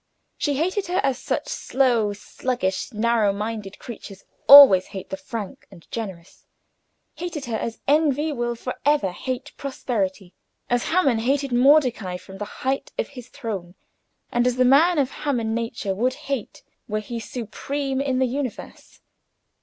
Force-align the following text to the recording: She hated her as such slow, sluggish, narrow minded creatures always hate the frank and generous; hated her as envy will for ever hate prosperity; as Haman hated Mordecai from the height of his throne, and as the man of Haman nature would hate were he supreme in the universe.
She 0.35 0.55
hated 0.55 0.87
her 0.87 0.99
as 1.03 1.19
such 1.19 1.47
slow, 1.47 2.11
sluggish, 2.13 2.91
narrow 2.91 3.31
minded 3.31 3.77
creatures 3.77 4.23
always 4.47 4.87
hate 4.87 5.11
the 5.11 5.15
frank 5.15 5.67
and 5.69 5.85
generous; 5.91 6.47
hated 7.13 7.45
her 7.45 7.57
as 7.57 7.79
envy 7.87 8.31
will 8.31 8.55
for 8.55 8.73
ever 8.83 9.11
hate 9.11 9.51
prosperity; 9.57 10.33
as 10.71 10.85
Haman 10.85 11.19
hated 11.19 11.51
Mordecai 11.51 12.17
from 12.17 12.39
the 12.39 12.45
height 12.65 12.91
of 12.97 13.09
his 13.09 13.29
throne, 13.29 13.75
and 14.31 14.47
as 14.47 14.55
the 14.55 14.65
man 14.65 14.97
of 14.97 15.11
Haman 15.11 15.53
nature 15.53 15.93
would 15.93 16.15
hate 16.15 16.63
were 16.87 16.99
he 16.99 17.19
supreme 17.19 18.01
in 18.01 18.17
the 18.17 18.25
universe. 18.25 19.01